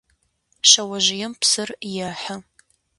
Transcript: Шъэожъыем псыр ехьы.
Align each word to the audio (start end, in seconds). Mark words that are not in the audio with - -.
Шъэожъыем 0.69 1.33
псыр 1.41 1.69
ехьы. 2.07 2.35